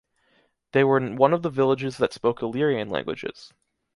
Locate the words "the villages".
1.43-1.97